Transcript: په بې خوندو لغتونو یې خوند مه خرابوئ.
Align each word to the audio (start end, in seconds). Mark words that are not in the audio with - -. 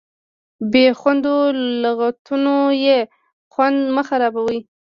په 0.57 0.63
بې 0.71 0.85
خوندو 0.99 1.35
لغتونو 1.83 2.55
یې 2.85 2.97
خوند 3.51 3.77
مه 3.95 4.03
خرابوئ. 4.07 4.59